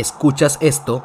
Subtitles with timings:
[0.00, 1.04] escuchas esto,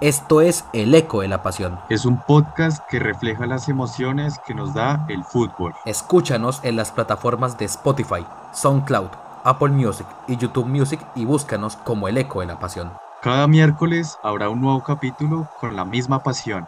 [0.00, 1.78] esto es El Eco de la Pasión.
[1.88, 5.72] Es un podcast que refleja las emociones que nos da el fútbol.
[5.84, 9.10] Escúchanos en las plataformas de Spotify, SoundCloud,
[9.44, 12.92] Apple Music y YouTube Music y búscanos como El Eco de la Pasión.
[13.22, 16.66] Cada miércoles habrá un nuevo capítulo con la misma pasión.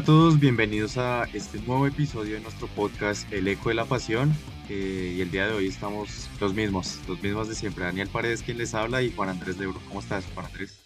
[0.00, 4.34] A todos, bienvenidos a este nuevo episodio de nuestro podcast El Eco de la Pasión.
[4.70, 7.84] Eh, y el día de hoy estamos los mismos, los mismos de siempre.
[7.84, 9.78] Daniel Paredes quien les habla y Juan Andrés Lebro.
[9.88, 10.80] ¿Cómo estás, Juan Andrés?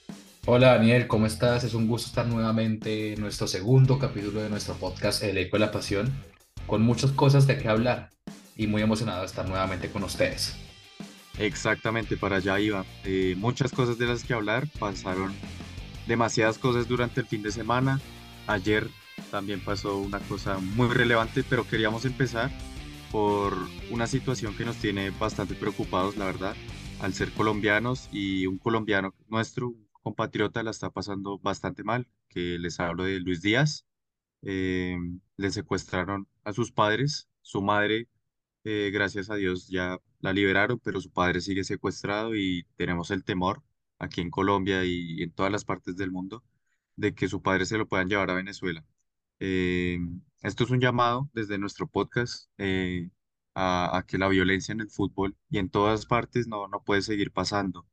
[0.46, 1.62] Hola Daniel, ¿cómo estás?
[1.62, 5.60] Es un gusto estar nuevamente en nuestro segundo capítulo de nuestro podcast El Eco de
[5.60, 6.12] la Pasión,
[6.66, 8.10] con muchas cosas de qué hablar
[8.56, 10.56] y muy emocionado de estar nuevamente con ustedes.
[11.38, 12.84] Exactamente, para allá iba.
[13.04, 15.32] Eh, muchas cosas de las que hablar, pasaron
[16.08, 18.00] demasiadas cosas durante el fin de semana.
[18.48, 18.90] Ayer
[19.34, 22.52] también pasó una cosa muy relevante, pero queríamos empezar
[23.10, 23.52] por
[23.90, 26.54] una situación que nos tiene bastante preocupados, la verdad,
[27.00, 32.60] al ser colombianos y un colombiano nuestro, un compatriota, la está pasando bastante mal, que
[32.60, 33.84] les hablo de Luis Díaz.
[34.42, 34.96] Eh,
[35.36, 38.06] le secuestraron a sus padres, su madre,
[38.62, 43.24] eh, gracias a Dios, ya la liberaron, pero su padre sigue secuestrado y tenemos el
[43.24, 43.64] temor
[43.98, 46.44] aquí en Colombia y en todas las partes del mundo
[46.94, 48.84] de que su padre se lo puedan llevar a Venezuela.
[49.46, 49.98] Eh,
[50.42, 53.10] esto es un llamado desde nuestro podcast eh,
[53.54, 57.30] a, que la violencia en el fútbol y en todas partes no, no puede seguir
[57.30, 57.86] pasando.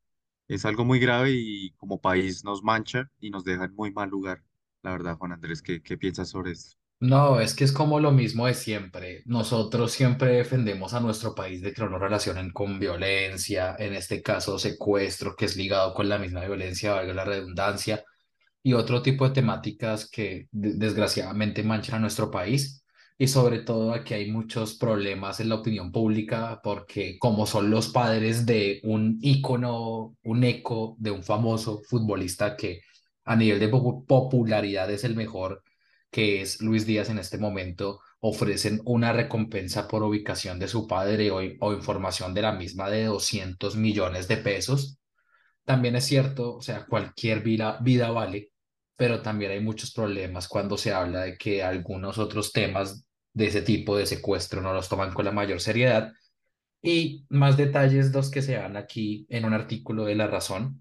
[0.48, 4.08] Es algo muy grave y como país nos mancha y nos deja en muy mal
[4.08, 4.42] lugar.
[4.82, 6.76] La verdad, Juan Andrés, ¿qué, qué piensas sobre esto?
[7.00, 9.22] No, es que es como lo mismo de siempre.
[9.26, 14.58] Nosotros siempre defendemos a nuestro país de que no relacionen con violencia, en este caso
[14.58, 18.02] secuestro, que es ligado con la misma violencia, valga la redundancia
[18.62, 22.84] y otro tipo de temáticas que desgraciadamente manchan a nuestro país.
[23.18, 27.88] Y sobre todo aquí hay muchos problemas en la opinión pública porque como son los
[27.88, 32.80] padres de un ícono, un eco de un famoso futbolista que
[33.24, 35.62] a nivel de popularidad es el mejor,
[36.10, 41.30] que es Luis Díaz en este momento, ofrecen una recompensa por ubicación de su padre
[41.30, 44.98] o, o información de la misma de 200 millones de pesos.
[45.64, 48.51] También es cierto, o sea, cualquier vida, vida vale,
[49.02, 53.60] pero también hay muchos problemas cuando se habla de que algunos otros temas de ese
[53.60, 56.12] tipo de secuestro no los toman con la mayor seriedad.
[56.80, 60.80] Y más detalles los que se dan aquí en un artículo de La Razón.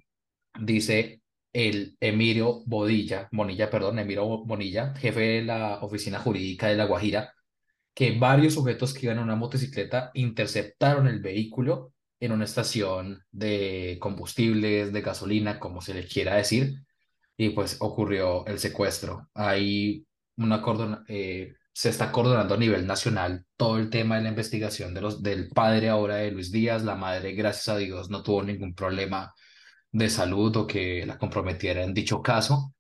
[0.60, 6.86] Dice el Emilio Bodilla, Bonilla, perdón, Emilio Bonilla, jefe de la oficina jurídica de La
[6.86, 7.34] Guajira,
[7.96, 13.98] que varios sujetos que iban en una motocicleta interceptaron el vehículo en una estación de
[14.00, 16.84] combustibles, de gasolina, como se le quiera decir,
[17.38, 19.30] y pues ocurrió el secuestro.
[19.34, 20.06] Hay
[20.38, 20.64] una
[21.08, 25.24] eh, se está coordinando a nivel nacional todo el tema de la investigación de los,
[25.24, 26.84] del padre ahora de Luis Díaz.
[26.84, 29.34] La madre, gracias a Dios, no tuvo ningún problema
[29.92, 32.74] de salud o que la comprometiera en dicho caso.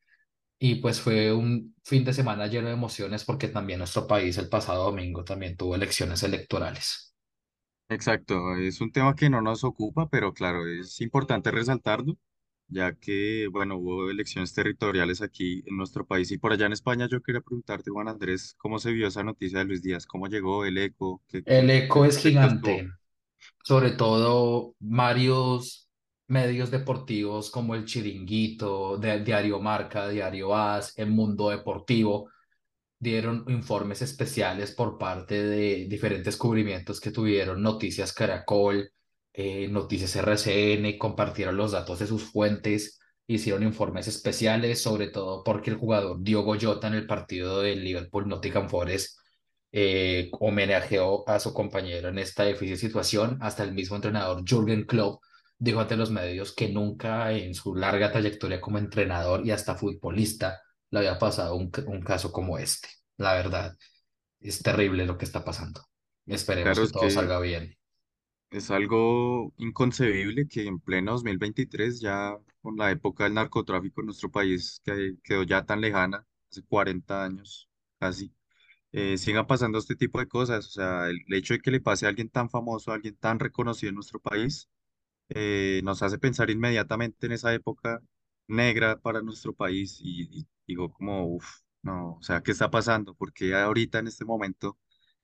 [0.59, 4.49] Y pues fue un fin de semana lleno de emociones porque también nuestro país el
[4.49, 7.15] pasado domingo también tuvo elecciones electorales.
[7.89, 12.15] Exacto, es un tema que no nos ocupa, pero claro, es importante resaltarlo
[12.71, 17.07] ya que, bueno, hubo elecciones territoriales aquí en nuestro país y por allá en España.
[17.11, 20.05] Yo quería preguntarte, Juan Andrés, ¿cómo se vio esa noticia de Luis Díaz?
[20.07, 21.21] ¿Cómo llegó el eco?
[21.27, 22.89] ¿Qué, El eco es gigante,
[23.63, 25.89] sobre todo varios
[26.27, 32.29] medios deportivos como el Chiringuito, Diario Marca, Diario AS, El Mundo Deportivo,
[32.97, 38.91] dieron informes especiales por parte de diferentes cubrimientos que tuvieron Noticias Caracol,
[39.33, 45.69] eh, Noticias RCN, compartieron los datos de sus fuentes, hicieron informes especiales, sobre todo porque
[45.71, 49.17] el jugador Diogo Jota en el partido del Liverpool Nottingham Forest
[49.71, 53.37] eh, homenajeó a su compañero en esta difícil situación.
[53.41, 55.21] Hasta el mismo entrenador Jürgen Klopp
[55.57, 60.59] dijo ante los medios que nunca en su larga trayectoria como entrenador y hasta futbolista
[60.89, 62.89] le había pasado un, un caso como este.
[63.17, 63.75] La verdad,
[64.41, 65.81] es terrible lo que está pasando.
[66.27, 67.77] Esperemos Claro, que todo que salga bien.
[68.51, 74.31] Es algo inconcebible que en pleno 2023, ya con la época del narcotráfico en nuestro
[74.31, 77.69] país, que quedó ya tan lejana, hace 40 años
[77.99, 78.33] casi,
[78.93, 80.67] eh, sigan pasando este tipo de cosas.
[80.67, 83.39] O sea, el, hecho de que le pase a alguien tan famoso, a alguien tan
[83.39, 84.69] reconocido en nuestro país,
[85.29, 88.01] eh, nos hace pensar inmediatamente en esa época
[88.47, 93.15] negra para nuestro país y, y digo como, uff, no, o sea, ¿qué está pasando?
[93.15, 94.77] Porque ahorita en este momento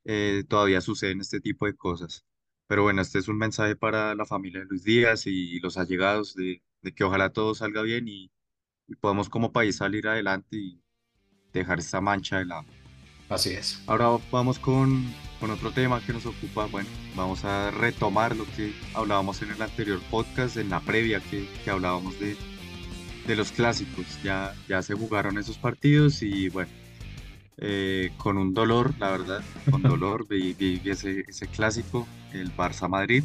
[0.06, 2.26] eh, todavía suceden este tipo de cosas.
[2.68, 6.36] Pero bueno, este es un mensaje para la familia de Luis Díaz y los allegados
[6.36, 8.32] de, de que ojalá todo salga bien y,
[8.88, 10.82] y podamos como país salir adelante y
[11.54, 12.66] dejar esta mancha de lado.
[13.30, 13.82] Así es.
[13.88, 15.06] Ahora vamos con,
[15.40, 16.66] con otro tema que nos ocupa.
[16.68, 21.48] Bueno, vamos a retomar lo que hablábamos en el anterior podcast, en la previa que,
[21.64, 22.38] que hablábamos de,
[23.28, 24.06] de los clásicos.
[24.24, 26.72] Ya, ya se jugaron esos partidos y bueno,
[27.58, 32.88] eh, con un dolor, la verdad, con dolor vi, vi ese, ese clásico, el Barça
[32.90, 33.24] Madrid.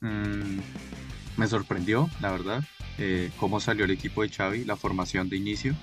[0.00, 0.58] Mm,
[1.36, 2.62] me sorprendió, la verdad,
[2.98, 5.74] eh, cómo salió el equipo de Xavi, la formación de inicio.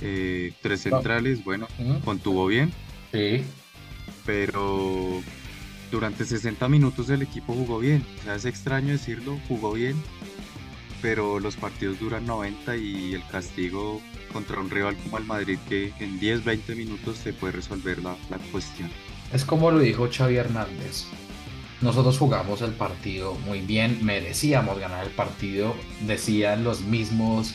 [0.00, 1.68] Eh, tres centrales, bueno,
[2.04, 2.72] contuvo bien,
[3.12, 3.44] Sí,
[4.24, 5.22] pero
[5.90, 8.04] durante 60 minutos el equipo jugó bien.
[8.20, 10.02] O sea, es extraño decirlo, jugó bien,
[11.02, 14.00] pero los partidos duran 90 y el castigo
[14.32, 18.16] contra un rival como el Madrid que en 10, 20 minutos se puede resolver la,
[18.30, 18.90] la cuestión.
[19.32, 21.06] es como lo dijo Xavi Hernández.
[21.80, 25.74] Nosotros jugamos el partido muy bien, merecíamos ganar el partido.
[26.06, 27.54] Decían los mismos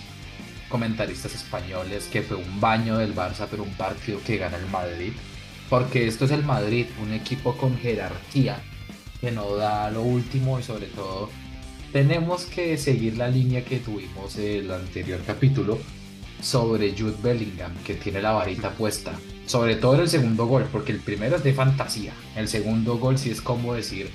[0.68, 5.14] comentaristas españoles que fue un baño del Barça, pero un partido que gana el Madrid.
[5.69, 8.62] Porque esto es el Madrid, un equipo con jerarquía
[9.22, 11.30] que no da lo último y sobre todo
[11.92, 15.80] tenemos que seguir la línea que tuvimos el anterior capítulo
[16.42, 19.13] sobre Jude Bellingham, que tiene la varita puesta.
[19.45, 22.13] Sobre todo en el segundo gol, porque el primero es de fantasía.
[22.36, 24.10] El segundo gol sí es como decir,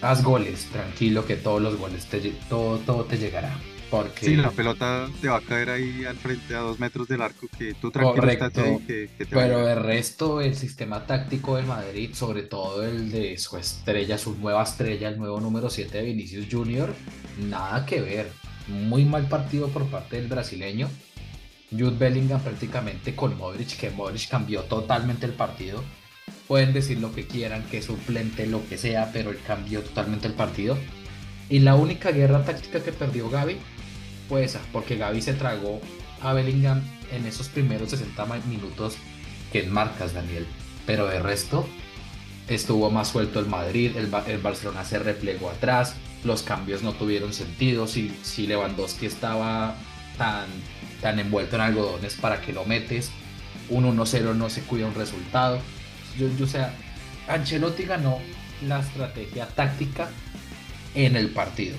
[0.00, 3.56] haz goles, tranquilo que todos los goles, te, todo, todo te llegará.
[3.90, 7.22] Porque Sí, la pelota te va a caer ahí al frente a dos metros del
[7.22, 11.66] arco que tú tranquilo ahí Correcto, que, te Pero el resto, el sistema táctico del
[11.66, 16.04] Madrid, sobre todo el de su estrella, su nueva estrella, el nuevo número 7 de
[16.04, 16.94] Vinicius Junior,
[17.48, 18.30] nada que ver.
[18.68, 20.88] Muy mal partido por parte del brasileño.
[21.70, 25.82] Jude Bellingham prácticamente con Modric, que Modric cambió totalmente el partido.
[26.48, 30.34] Pueden decir lo que quieran, que suplente, lo que sea, pero él cambió totalmente el
[30.34, 30.76] partido.
[31.48, 33.56] Y la única guerra táctica que perdió Gaby
[34.28, 35.80] fue esa, porque Gaby se tragó
[36.22, 38.96] a Bellingham en esos primeros 60 ma- minutos
[39.52, 40.46] que marcas, Daniel.
[40.86, 41.66] Pero de resto,
[42.48, 47.32] estuvo más suelto el Madrid, el, el Barcelona se replegó atrás, los cambios no tuvieron
[47.32, 47.86] sentido.
[47.86, 49.74] Si, si Lewandowski estaba
[50.18, 50.46] tan,
[51.00, 53.10] tan envuelto en algodones, ¿para que lo metes?
[53.68, 55.60] Un 1-0 no se cuida un resultado.
[56.18, 56.74] Yo, yo, o sea,
[57.28, 58.18] Ancelotti ganó
[58.66, 60.10] la estrategia táctica
[60.94, 61.76] en el partido.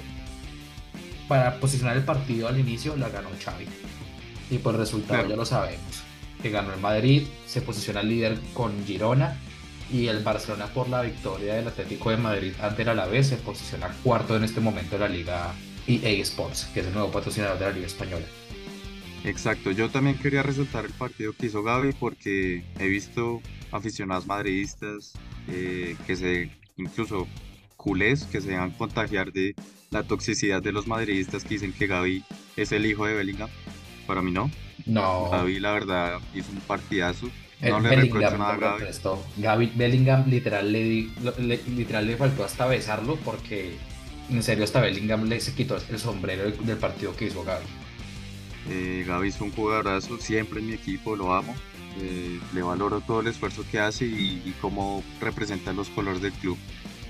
[1.28, 3.66] Para posicionar el partido al inicio la ganó Xavi.
[4.50, 5.30] Y por resultado Claro.
[5.30, 6.04] ya lo sabemos.
[6.42, 9.38] Que ganó el Madrid, se posiciona líder con Girona
[9.92, 13.90] y el Barcelona por la victoria del Atlético de Madrid ante el Alavés se posiciona
[14.04, 15.54] cuarto en este momento de la liga
[15.88, 18.26] EA Sports, que es el nuevo patrocinador de la liga española.
[19.24, 23.42] Exacto, yo también quería resaltar el partido que hizo Gaby porque he visto
[23.72, 25.14] aficionados madridistas
[25.48, 27.28] eh, que se, incluso
[27.78, 29.56] culés, que se dejan contagiar de
[29.92, 32.24] la toxicidad de los madridistas que dicen que Gaby
[32.56, 33.50] es el hijo de Bellingham.
[34.08, 34.50] Para mí no,
[34.86, 37.30] No, Gaby la verdad hizo un partidazo.
[37.62, 38.84] El No le Bellingham nada a no Gaby.
[38.84, 39.24] prestó.
[39.38, 41.10] Gaby- Bellingham literal le,
[41.76, 43.76] literal le faltó hasta besarlo porque
[44.30, 47.66] en serio hasta Bellingham le se quitó el sombrero del, del partido que hizo Gaby.
[48.70, 51.56] Eh, Gaby es un jugadorazo, siempre en mi equipo lo amo.
[52.00, 56.32] Eh, le valoro todo el esfuerzo que hace y, y cómo representa los colores del
[56.34, 56.58] club.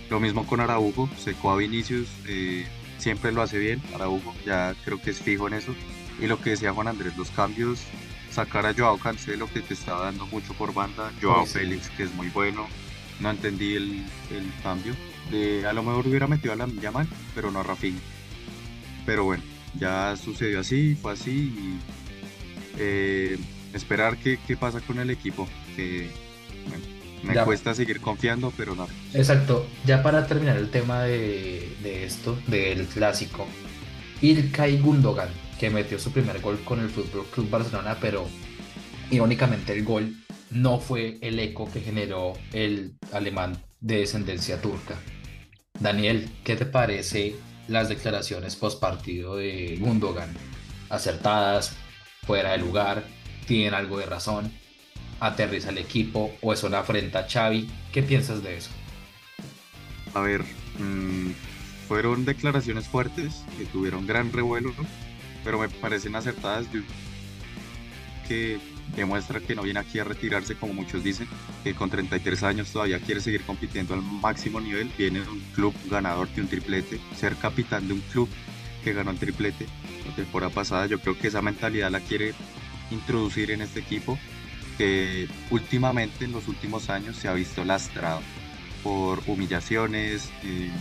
[0.09, 2.65] Lo mismo con Araujo, secó a Vinicius, eh,
[2.97, 3.81] siempre lo hace bien.
[3.93, 5.73] Araujo ya creo que es fijo en eso.
[6.19, 7.79] Y lo que decía Juan Andrés, los cambios,
[8.31, 11.53] sacar a Joao Cancelo que te está dando mucho por banda, Joao sí.
[11.59, 12.67] Félix que es muy bueno.
[13.19, 14.95] No entendí el, el cambio.
[15.31, 17.99] Eh, a lo mejor hubiera metido a la Yamal, pero no a Rafinha.
[19.05, 19.43] Pero bueno,
[19.79, 21.79] ya sucedió así, fue así y
[22.79, 23.37] eh,
[23.73, 25.47] esperar qué, qué pasa con el equipo.
[25.75, 26.09] Que
[26.67, 26.83] bueno,
[27.23, 27.45] me Ya.
[27.45, 28.87] cuesta seguir confiando, pero no.
[29.13, 33.47] Exacto, ya para terminar el tema de, de esto, del clásico,
[34.21, 35.29] Ilkay Gundogan,
[35.61, 38.27] que metió su primer gol con el Fútbol Club Barcelona, pero
[39.11, 40.15] irónicamente el gol
[40.49, 44.95] no fue el eco que generó el alemán de descendencia turca.
[45.79, 47.35] Daniel, ¿qué te parece
[47.67, 50.35] las declaraciones post partido de Gundogan?
[50.89, 51.77] ¿Acertadas?
[52.25, 53.03] ¿Fuera de lugar?
[53.45, 54.51] ¿Tienen algo de razón?
[55.19, 57.69] ¿Aterriza el equipo o es una afrenta a Xavi?
[57.93, 58.71] ¿Qué piensas de eso?
[60.15, 60.41] A ver,
[60.79, 61.29] mm,
[61.87, 64.73] fueron declaraciones fuertes que tuvieron gran revuelo,
[65.43, 66.67] pero me parecen acertadas.
[68.27, 68.59] Que
[68.95, 71.27] demuestra que no viene aquí a retirarse como muchos dicen,
[71.63, 75.73] que con 33 años todavía quiere seguir compitiendo al máximo nivel, viene de un club
[75.89, 78.29] ganador de un triplete, ser capitán de un club
[78.83, 79.67] que ganó el triplete
[80.07, 82.33] la temporada pasada, yo creo que esa mentalidad la quiere
[82.89, 84.17] introducir en este equipo
[84.77, 88.21] que últimamente en los últimos años se ha visto lastrado.
[88.83, 90.71] por humillaciones, eh,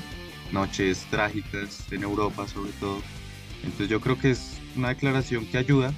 [0.52, 3.02] noches trágicas en Europa sobre todo.
[3.62, 5.92] Entonces yo creo que es una declaración que ayuda.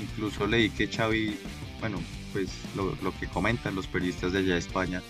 [0.00, 1.36] Incluso leí que Xavi,
[1.80, 1.98] bueno,
[2.32, 5.02] pues lo, lo que comentan los periodistas de allá de España,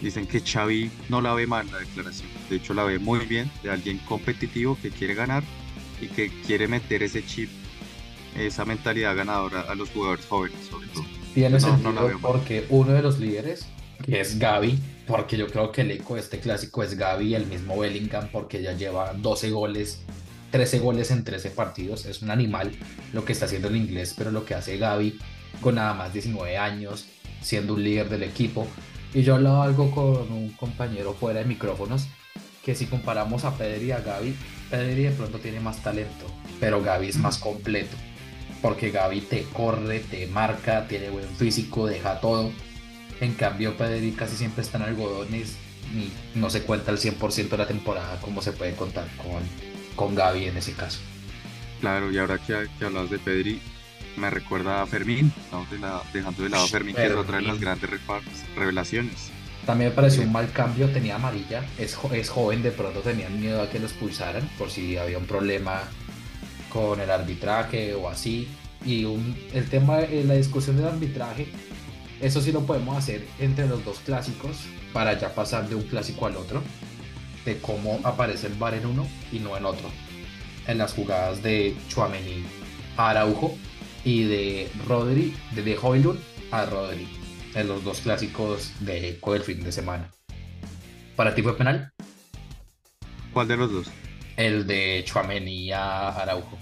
[0.00, 2.28] dicen que Xavi no la ve mal la declaración.
[2.50, 5.42] De hecho la ve muy bien de alguien competitivo que quiere ganar
[6.00, 7.48] y que quiere meter ese chip,
[8.36, 11.04] esa mentalidad ganadora a los jugadores jóvenes sobre todo.
[11.34, 12.32] Tiene No, no sentido la veo mal.
[12.32, 13.66] porque uno de los líderes,
[14.04, 17.34] que es Gaby, porque yo creo que el eco de este clásico es Gaby y
[17.34, 20.00] el mismo Bellingham, porque ya lleva 12 goles,
[20.50, 22.06] 13 goles en 13 partidos.
[22.06, 22.72] Es un animal
[23.12, 25.18] lo que está haciendo el inglés, pero lo que hace Gaby
[25.60, 27.06] con nada más 19 años,
[27.40, 28.66] siendo un líder del equipo.
[29.14, 32.06] Y yo hablaba algo con un compañero fuera de micrófonos,
[32.64, 34.34] que si comparamos a Pedri y a Gaby,
[34.70, 36.26] Pedri de pronto tiene más talento,
[36.60, 37.96] pero Gaby es más completo
[38.62, 42.50] porque Gaby te corre, te marca, tiene buen físico, deja todo.
[43.20, 45.56] En cambio, Pedri casi siempre está en algodones
[45.94, 49.42] y no se cuenta al 100% de la temporada como se puede contar con,
[49.98, 51.00] con Gaby en ese caso.
[51.80, 53.60] Claro, y ahora que, que hablas de Pedri,
[54.16, 57.36] me recuerda a Fermín, estamos de la- dejando de lado a Fermín, que es otra
[57.38, 57.90] de las grandes
[58.56, 59.30] revelaciones.
[59.66, 63.38] También me pareció un mal cambio, tenía amarilla, es, jo- es joven, de pronto tenían
[63.40, 65.82] miedo a que lo expulsaran por si había un problema
[66.70, 68.48] con el arbitraje o así.
[68.84, 71.48] Y un- el tema de la discusión del arbitraje,
[72.20, 74.56] eso sí lo podemos hacer entre los dos clásicos
[74.92, 76.62] para ya pasar de un clásico al otro,
[77.48, 79.90] de cómo aparece el VAR en uno y no en otro.
[80.66, 82.44] En las jugadas de Chuamení
[82.96, 83.56] a Araujo
[84.04, 85.78] y de Rodri, de, de
[86.50, 87.08] a Rodri,
[87.54, 90.10] en los dos clásicos de Eco del fin de semana.
[91.16, 91.90] ¿Para ti fue penal?
[93.32, 93.90] ¿Cuál de los dos?
[94.36, 96.58] El de Chuamení a Araujo.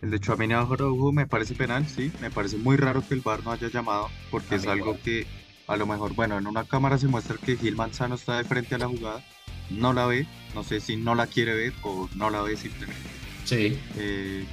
[0.00, 3.20] El de Chouameni a Araujo me parece penal, sí, me parece muy raro que el
[3.20, 5.00] VAR no haya llamado, porque A es algo igual.
[5.02, 5.26] que
[5.66, 8.74] a lo mejor, bueno, en una cámara se muestra que Gil Manzano está de frente
[8.74, 9.24] a la jugada,
[9.70, 13.02] no la ve, no sé si no la quiere ver o no la ve simplemente,
[13.44, 14.44] Sí, eh,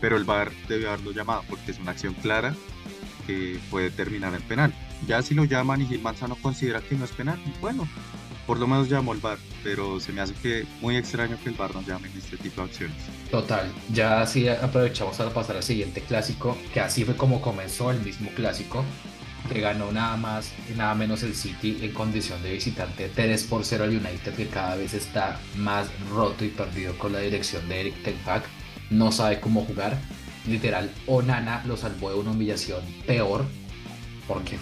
[0.00, 2.54] pero el VAR debió haberlo llamado, porque es una acción clara
[3.26, 4.74] que puede terminar en penal.
[5.06, 7.88] Ya si lo llaman y Gil Manzano considera que no es penal, bueno,
[8.46, 11.54] por lo menos llamó el VAR, pero se me hace que muy extraño que el
[11.56, 12.96] VAR no llame en este tipo de acciones.
[13.30, 13.72] total.
[13.92, 18.30] Ya así aprovechamos para pasar al siguiente clásico, que así fue como comenzó el mismo
[18.34, 18.84] clásico,
[19.46, 23.64] que ganó nada más y nada menos el City en condición de visitante 3 por
[23.64, 27.80] 0 al United, que cada vez está más roto y perdido con la dirección de
[27.80, 28.42] Eric Ten Hag.
[28.90, 29.98] No sabe cómo jugar.
[30.46, 33.44] Literal, Onana lo salvó de una humillación peor,
[34.28, 34.58] porque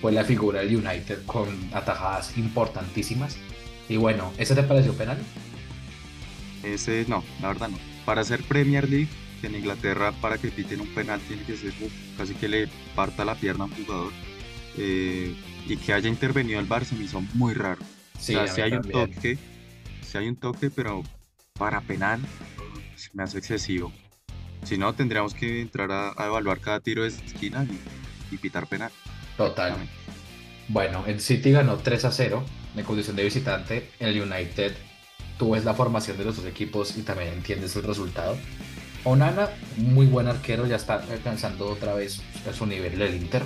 [0.00, 3.36] fue la figura del United con atajadas importantísimas.
[3.88, 5.18] Y bueno, ¿ese te pareció penal?
[6.62, 7.78] Ese no, la verdad no.
[8.04, 9.08] Para ser Premier League,
[9.42, 12.68] que en Inglaterra para que piten un penal tiene que ser uf, casi que le
[12.94, 14.12] parta la pierna a un jugador.
[14.78, 15.34] Eh,
[15.66, 17.82] y que haya intervenido el VAR se me hizo muy raro.
[18.18, 19.38] Sí, o a sea, mí si hay un toque,
[20.00, 21.02] si hay un toque, pero
[21.58, 22.20] para penal
[22.96, 23.92] se me hace excesivo.
[24.62, 28.68] Si no, tendríamos que entrar a, a evaluar cada tiro de esquina y, y pitar
[28.68, 28.92] penal.
[29.36, 29.74] Total.
[30.68, 32.44] Bueno, el City ganó 3 a 0
[32.76, 33.90] en condición de visitante.
[33.98, 34.72] El United,
[35.36, 38.36] tú ves la formación de los dos equipos y también entiendes el resultado.
[39.04, 43.42] Onana, muy buen arquero, ya está alcanzando otra vez a su nivel el Inter.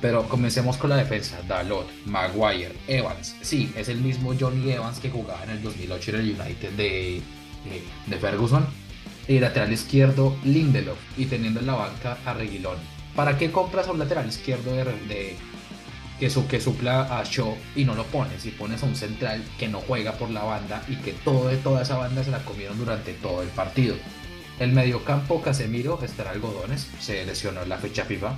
[0.00, 1.40] Pero comencemos con la defensa.
[1.46, 3.36] Dalot, Maguire, Evans.
[3.40, 7.22] Sí, es el mismo Johnny Evans que jugaba en el 2008 en el United de,
[8.08, 8.66] de, Ferguson.
[9.28, 10.98] Y lateral izquierdo, Lindelof.
[11.16, 12.78] Y teniendo en la banca a Reguilón.
[13.14, 15.36] ¿Para qué compras a un lateral izquierdo de,
[16.18, 18.44] que, su, que supla a Shaw y no lo pones?
[18.44, 21.82] Y pones a un central que no juega por la banda y que todo toda
[21.82, 23.94] esa banda se la comieron durante todo el partido.
[24.58, 28.36] El mediocampo Casemiro estará algodones, se lesionó en la fecha FIFA.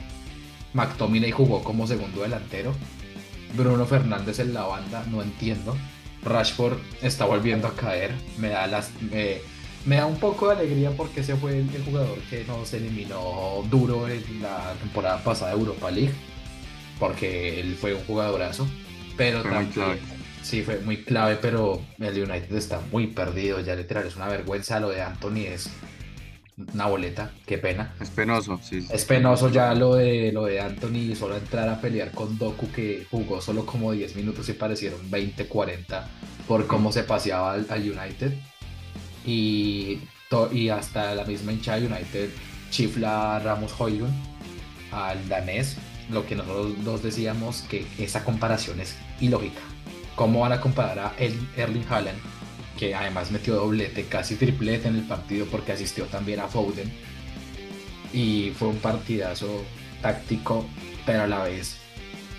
[0.72, 2.74] McTominay jugó como segundo delantero.
[3.56, 5.76] Bruno Fernández en la banda, no entiendo.
[6.24, 8.12] Rashford está volviendo a caer.
[8.38, 9.38] Me da, las, me,
[9.84, 13.62] me da un poco de alegría porque ese fue el, el jugador que nos eliminó
[13.70, 16.12] duro en la temporada pasada de Europa League.
[16.98, 18.66] Porque él fue un jugadorazo.
[19.16, 20.00] Pero Fue también, clave.
[20.42, 21.36] sí, fue muy clave.
[21.40, 23.60] Pero el United está muy perdido.
[23.60, 24.80] Ya literal es una vergüenza.
[24.80, 25.70] Lo de Anthony es
[26.72, 27.32] una boleta.
[27.46, 27.94] Qué pena.
[28.00, 28.80] Es penoso, sí.
[28.82, 28.88] sí.
[28.92, 33.06] Es penoso ya lo de lo de Anthony solo entrar a pelear con Doku que
[33.10, 36.08] jugó solo como 10 minutos y parecieron 20, 40
[36.46, 38.32] por cómo se paseaba al, al United.
[39.26, 42.30] Y, to- y hasta la misma hinchada United
[42.70, 44.12] chifla a Ramos Højlund
[44.92, 45.76] al danés,
[46.10, 49.60] lo que nosotros dos decíamos que esa comparación es ilógica.
[50.14, 51.12] ¿Cómo van a comparar a
[51.56, 52.18] Erling Haaland,
[52.78, 56.90] que además metió doblete, casi triplete en el partido porque asistió también a Foden?
[58.14, 59.64] y fue un partidazo
[60.00, 60.64] táctico,
[61.04, 61.76] pero a la vez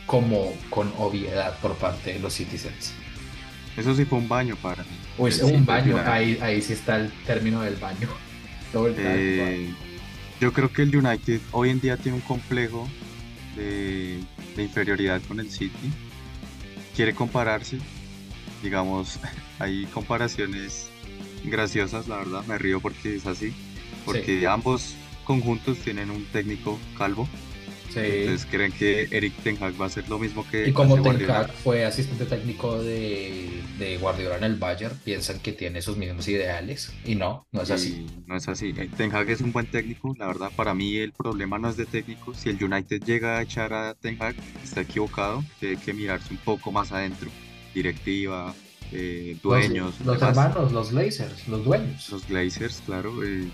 [0.05, 2.93] como con obviedad por parte de los Citizens.
[3.75, 4.89] Eso sí fue un baño para mí.
[5.17, 8.07] Pues un baño, ahí, ahí sí está el término del baño.
[8.77, 9.73] Eh,
[10.41, 12.89] yo creo que el United hoy en día tiene un complejo
[13.55, 14.19] de,
[14.53, 15.93] de inferioridad con el City.
[16.93, 17.79] Quiere compararse.
[18.65, 19.19] Digamos,
[19.59, 20.89] hay comparaciones
[21.43, 22.43] graciosas, la verdad.
[22.47, 23.53] Me río porque es así.
[24.03, 27.29] Porque ambos conjuntos tienen un técnico calvo.
[27.93, 27.99] Sí.
[27.99, 31.29] Entonces creen que Eric Ten Hag va a hacer lo mismo que Y como Ten.
[31.29, 36.27] Hag fue asistente técnico de, de Guardiola en el Bayern, piensan que tiene sus mismos
[36.27, 36.91] ideales.
[37.05, 38.07] Y no, no es así.
[38.25, 38.73] No es así.
[38.75, 40.51] Eh, Ten Hag es un buen técnico, la verdad.
[40.55, 42.33] Para mí el problema no es de técnico.
[42.33, 45.43] Si el United llega a echar a Ten Hag, está equivocado.
[45.59, 47.29] Tiene que mirarse un poco más adentro.
[47.75, 48.55] Directiva,
[48.91, 49.95] eh, dueños.
[50.05, 52.09] Los, hermanos, los Glazers, los dueños.
[52.09, 53.23] Los Glazers, claro.
[53.23, 53.47] eh,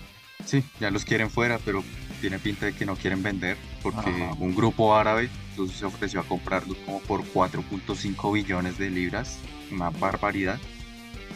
[0.46, 1.82] sí, ya los quieren fuera, pero
[2.20, 4.34] tiene pinta de que no quieren vender porque Ajá.
[4.38, 9.38] un grupo árabe incluso se ofreció a comprarlos como por 4.5 billones de libras.
[9.70, 10.58] Una barbaridad.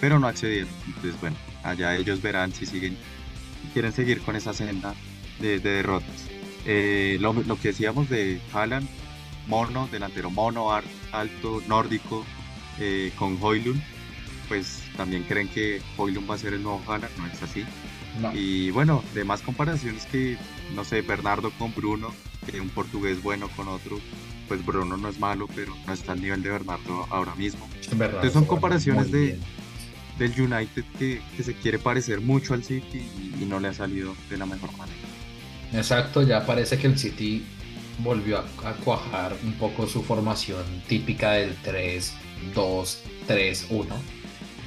[0.00, 0.68] Pero no accedieron.
[0.86, 2.96] Entonces, bueno, allá ellos verán si siguen
[3.72, 4.94] quieren seguir con esa senda
[5.40, 6.28] de, de derrotas.
[6.64, 8.88] Eh, lo, lo que decíamos de Haaland,
[9.48, 10.68] mono, delantero mono,
[11.12, 12.24] alto, nórdico,
[12.78, 13.82] eh, con Hoylund,
[14.48, 17.64] pues también creen que Hoylund va a ser el nuevo Haaland, no es así.
[18.20, 18.32] No.
[18.34, 20.38] Y bueno, demás comparaciones que,
[20.74, 22.14] no sé, Bernardo con Bruno,
[22.50, 23.98] que un portugués bueno con otro,
[24.48, 27.68] pues Bruno no es malo, pero no está al nivel de Bernardo ahora mismo.
[27.92, 29.38] Verdad, Entonces son comparaciones de-.
[30.18, 33.74] Del United que, que se quiere parecer mucho al City y, y no le ha
[33.74, 34.96] salido de la mejor manera.
[35.74, 37.44] Exacto, ya parece que el City
[37.98, 42.14] volvió a, a cuajar un poco su formación típica del 3,
[42.54, 43.96] 2, 3, 1.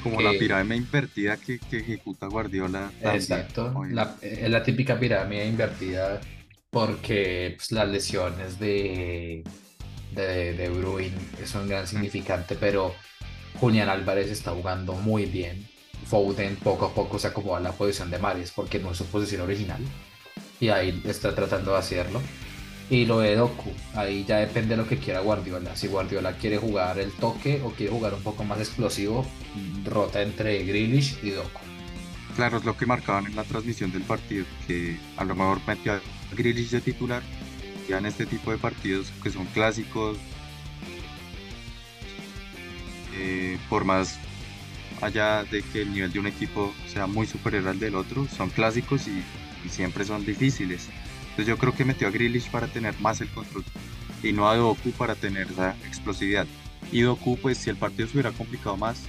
[0.04, 2.92] Como Que- la pirámide invertida que, que ejecuta Guardiola.
[3.02, 3.96] Exacto, muy bien.
[3.98, 6.22] la, es la típica pirámide invertida
[6.70, 9.44] porque pues, las lesiones de,
[10.16, 12.94] de, de Bruyne son gran significante, pero
[13.60, 15.68] Julián Álvarez está jugando muy bien.
[16.06, 19.06] Foden poco a poco se acomoda a la posición de Mares porque no es su
[19.06, 19.82] posición original
[20.62, 22.22] y ahí está tratando de hacerlo.
[22.90, 25.76] Y lo de Doku, ahí ya depende de lo que quiera Guardiola.
[25.76, 29.28] Si Guardiola quiere jugar el toque o quiere jugar un poco más explosivo,
[29.86, 31.60] rota entre Grealish y Doku.
[32.36, 35.94] Claro, es lo que marcaban en la transmisión del partido, que a lo mejor metió
[35.94, 36.02] a
[36.36, 37.22] Grealish de titular,
[37.88, 40.18] ya en este tipo de partidos que son clásicos,
[43.16, 44.18] eh, por más
[45.02, 48.50] allá de que el nivel de un equipo sea muy superior al del otro, son
[48.50, 50.90] clásicos y siempre son difíciles.
[51.40, 53.64] Entonces yo creo que metió a Grealish para tener más el control
[54.22, 56.46] y no a Doku para tener esa explosividad.
[56.92, 59.04] Y Doku, pues si el partido se hubiera complicado más,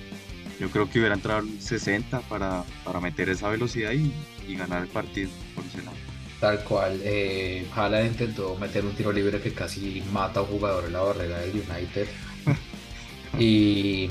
[0.60, 4.12] yo creo que hubiera entrado en 60 para, para meter esa velocidad y,
[4.46, 5.96] y ganar el partido por ese lado.
[6.38, 10.84] Tal cual, eh, Haaland intentó meter un tiro libre que casi mata a un jugador
[10.84, 12.06] en la barrera del United.
[13.40, 14.08] y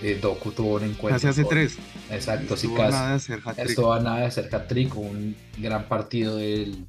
[0.00, 1.10] eh, Doku tuvo un encuentro.
[1.10, 1.76] Casi hace tres.
[2.10, 2.92] Exacto, sí, casi.
[2.92, 3.68] nada de hacer hat-trick.
[3.68, 6.86] Esto a nada de ser hat-trick, un gran partido del,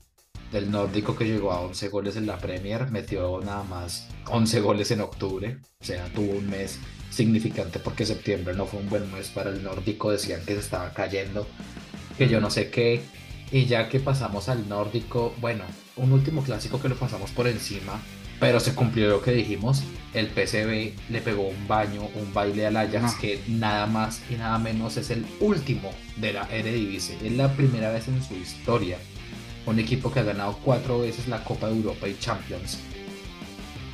[0.52, 4.92] del nórdico que llegó a 11 goles en la Premier, metió nada más 11 goles
[4.92, 6.78] en octubre, o sea, tuvo un mes
[7.10, 10.92] significante porque septiembre no fue un buen mes para el nórdico, decían que se estaba
[10.94, 11.48] cayendo,
[12.18, 13.02] que yo no sé qué,
[13.52, 15.64] y ya que pasamos al nórdico, bueno,
[15.98, 18.02] un último clásico que lo pasamos por encima,
[18.40, 19.84] pero se cumplió lo que dijimos,
[20.14, 23.20] el PSV le pegó un baño, un baile al Ajax, No.
[23.22, 27.92] que nada más y nada menos es el último de la Eredivisie, es la primera
[27.92, 28.98] vez en su historia,
[29.66, 32.80] un equipo que ha ganado cuatro veces la Copa de Europa y Champions,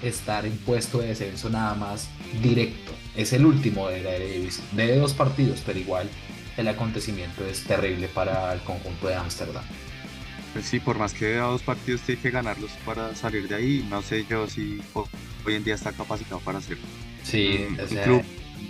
[0.01, 2.07] estar en puesto de descenso nada más
[2.41, 6.09] directo, es el último de la Eredivisie, de dos partidos, pero igual
[6.55, 9.63] el acontecimiento es terrible para el conjunto de Ámsterdam.
[10.53, 13.85] Pues sí, por más que a dos partidos tiene que ganarlos para salir de ahí,
[13.89, 15.07] no sé yo si ho-
[15.45, 16.85] hoy en día está capacitado para hacerlo.
[17.23, 18.23] Sí, Mm, o un sea, club.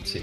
[0.03, 0.21] sí.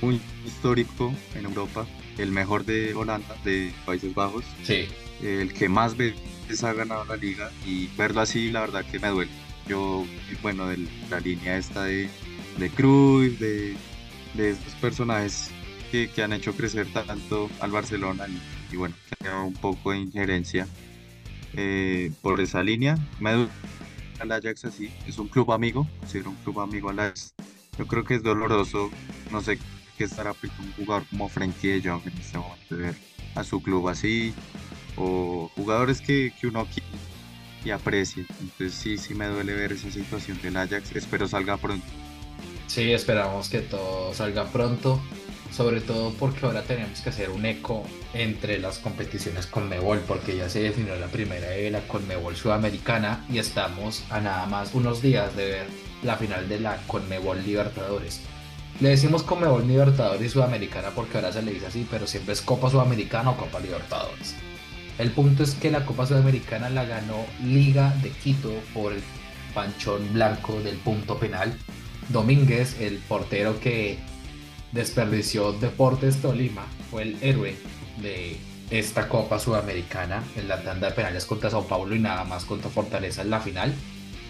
[0.00, 1.86] Muy histórico en Europa,
[2.18, 4.86] el mejor de Holanda, de Países Bajos, Sí,
[5.22, 9.08] el que más veces ha ganado la liga y verlo así la verdad que me
[9.08, 9.30] duele.
[9.68, 10.04] Yo,
[10.42, 12.08] bueno, de la línea esta de,
[12.58, 13.76] de Cruz, de,
[14.34, 15.50] de estos personajes
[15.92, 18.26] que, que han hecho crecer tanto al Barcelona
[18.72, 20.66] y, bueno, que un poco de injerencia
[21.54, 22.98] eh, por esa línea.
[23.20, 23.50] Me duele
[24.18, 27.34] al Ajax así, es un club amigo, ser un club amigo al Ajax.
[27.78, 28.90] Yo creo que es doloroso,
[29.30, 29.58] no sé
[29.96, 32.96] qué estará aplicando un jugador como Frenkie de Jong en este momento, ver
[33.34, 34.34] a su club así,
[34.96, 36.88] o jugadores que, uno quiere
[37.64, 38.26] y aprecie.
[38.40, 40.94] Entonces sí, sí me duele ver esa situación del Ajax.
[40.94, 41.86] Espero salga pronto.
[42.66, 45.00] sí, esperamos que todo salga pronto,
[45.52, 50.48] sobre todo porque ahora tenemos que hacer un eco entre las competiciones Conmebol, porque ya
[50.48, 55.36] se definió la primera de la Conmebol Sudamericana y estamos a nada más unos días
[55.36, 55.66] de ver
[56.02, 58.20] la final de la Conmebol Libertadores.
[58.80, 62.40] Le decimos Comebol Libertadores y Sudamericana porque ahora se le dice así, pero siempre es
[62.40, 64.34] Copa Sudamericana o Copa Libertadores.
[65.02, 69.02] El punto es que la Copa Sudamericana la ganó Liga de Quito por el
[69.52, 71.58] panchón blanco del punto penal.
[72.10, 73.98] Domínguez, el portero que
[74.70, 77.56] desperdició Deportes Tolima, fue el héroe
[78.00, 78.36] de
[78.70, 82.70] esta Copa Sudamericana en la tanda de penales contra Sao Paulo y nada más contra
[82.70, 83.74] Fortaleza en la final,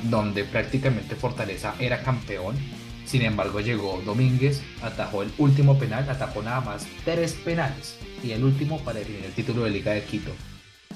[0.04, 2.56] donde prácticamente Fortaleza era campeón.
[3.04, 8.42] Sin embargo, llegó Domínguez, atajó el último penal, atajó nada más tres penales y el
[8.42, 10.32] último para definir el título de Liga de Quito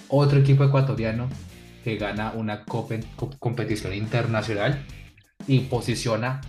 [0.09, 1.29] otro equipo ecuatoriano
[1.85, 4.85] que gana una competición internacional
[5.47, 6.41] y posiciona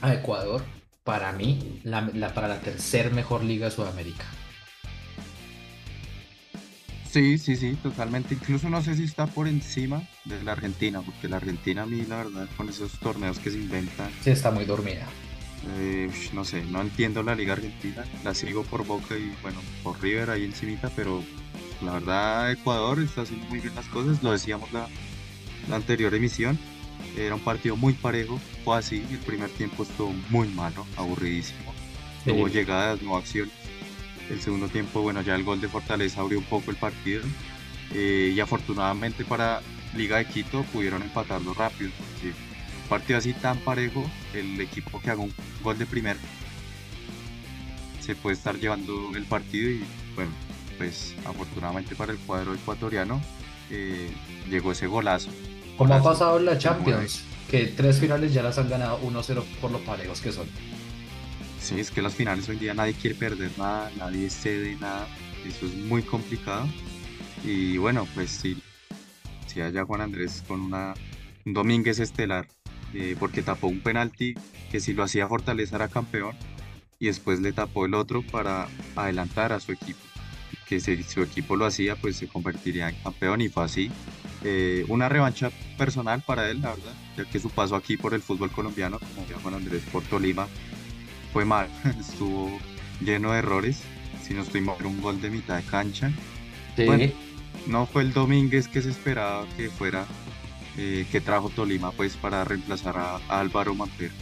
[0.00, 0.62] a Ecuador
[1.04, 4.24] para mí la, para la tercer mejor liga de Sudamérica.
[7.08, 8.34] Sí, sí, sí, totalmente.
[8.34, 12.06] Incluso no sé si está por encima de la Argentina, porque la Argentina a mí,
[12.08, 14.10] la verdad, con esos torneos que se inventan.
[14.22, 15.06] Sí, está muy dormida.
[15.78, 18.02] Eh, no sé, no entiendo la liga argentina.
[18.24, 21.22] La sigo por Boca y, bueno, por River ahí encimita, pero
[21.84, 24.22] la verdad, Ecuador está haciendo muy bien las cosas.
[24.22, 24.88] Lo decíamos la,
[25.68, 26.58] la anterior emisión.
[27.16, 28.40] Era un partido muy parejo.
[28.64, 29.04] Fue así.
[29.10, 31.72] El primer tiempo estuvo muy malo, aburridísimo.
[32.24, 33.52] Tuvo llegadas, no acciones.
[34.30, 37.22] El segundo tiempo, bueno, ya el gol de Fortaleza abrió un poco el partido.
[37.94, 39.60] Eh, y afortunadamente para
[39.94, 41.90] Liga de Quito pudieron empatarlo rápido.
[42.22, 46.16] un partido así tan parejo, el equipo que haga un gol de primer
[48.02, 50.32] se puede estar llevando el partido y bueno,
[50.78, 53.20] pues afortunadamente para el cuadro ecuatoriano
[53.70, 54.10] eh,
[54.50, 55.30] llegó ese golazo.
[55.76, 59.70] Como ha pasado en la Champions, que tres finales ya las han ganado 1-0 por
[59.70, 60.46] los parejos que son.
[61.60, 65.06] Sí, es que las finales hoy en día nadie quiere perder nada, nadie cede nada,
[65.46, 66.66] eso es muy complicado.
[67.44, 68.60] Y bueno, pues sí,
[69.46, 70.94] si haya Juan Andrés con una,
[71.46, 72.46] un Domínguez estelar,
[72.94, 74.34] eh, porque tapó un penalti
[74.70, 76.36] que si lo hacía Fortaleza era campeón,
[76.98, 80.11] y después le tapó el otro para adelantar a su equipo
[80.72, 83.90] que si su equipo lo hacía, pues se convertiría en campeón y fue así.
[84.42, 88.22] Eh, una revancha personal para él, la verdad, ya que su paso aquí por el
[88.22, 90.48] fútbol colombiano, como ya Juan Andrés por Tolima,
[91.32, 91.68] fue mal,
[92.00, 92.58] estuvo
[93.02, 93.82] lleno de errores.
[94.26, 96.10] Si no mal, un gol de mitad de cancha.
[97.66, 100.06] no fue el Domínguez que se esperaba que fuera,
[100.78, 104.14] eh, que trajo Tolima pues para reemplazar a, a Álvaro Montero.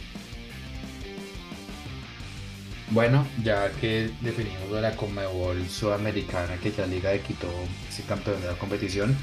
[2.91, 7.47] Bueno, ya que definimos de la Conmebol Sudamericana, que ya Liga de Quito
[7.89, 9.15] es campeón de la competición,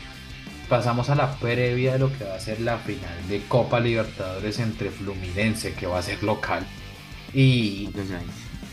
[0.70, 4.58] pasamos a la previa de lo que va a ser la final de Copa Libertadores
[4.58, 6.66] entre Fluminense, que va a ser local,
[7.34, 7.90] y,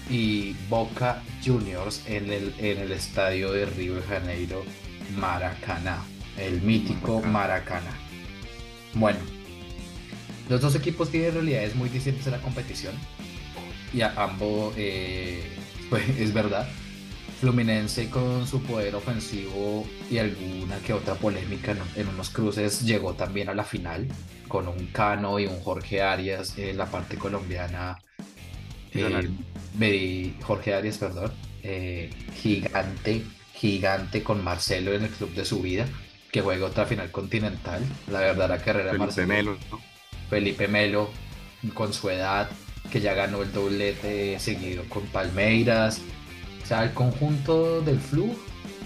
[0.09, 4.63] y Boca Juniors en el, en el estadio de Río de Janeiro,
[5.17, 5.97] Maracaná,
[6.37, 7.91] el mítico Maracaná.
[8.93, 9.19] Bueno,
[10.47, 12.93] los dos equipos tienen realidades muy distintas en la competición
[13.95, 15.41] y a ambos, eh,
[15.89, 16.67] pues es verdad.
[17.39, 23.49] Fluminense con su poder ofensivo y alguna que otra polémica en unos cruces llegó también
[23.49, 24.07] a la final
[24.47, 27.97] con un Cano y un Jorge Arias en la parte colombiana.
[28.93, 31.31] Eh, Jorge Arias, perdón,
[31.63, 35.87] eh, gigante, gigante con Marcelo en el club de su vida,
[36.31, 37.83] que juega otra final continental.
[38.09, 39.27] La verdad, la carrera de Marcelo.
[39.27, 39.57] Melo,
[40.29, 41.09] Felipe Melo,
[41.73, 42.49] con su edad,
[42.95, 45.99] que ya ganó el doblete seguido con Palmeiras.
[46.63, 48.33] O sea, el conjunto del Flu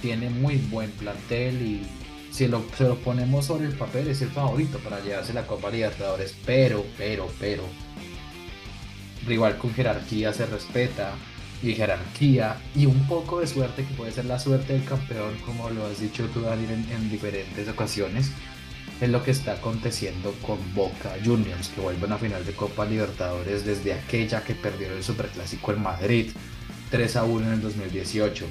[0.02, 1.86] tiene muy buen plantel y
[2.32, 5.69] si lo, se lo ponemos sobre el papel es el favorito para llevarse la Copa
[5.69, 6.36] Libertadores.
[6.43, 7.62] Pero, pero, pero,
[9.28, 11.12] rival con jerarquía se respeta
[11.62, 15.69] y jerarquía y un poco de suerte que puede ser la suerte del campeón como
[15.69, 18.32] lo has dicho tú Daniel en diferentes ocasiones
[19.01, 22.85] es lo que está aconteciendo con Boca Juniors, que vuelve a una final de Copa
[22.85, 26.31] Libertadores desde aquella que perdió el Superclásico en Madrid,
[26.91, 28.45] 3 a 1 en el 2018.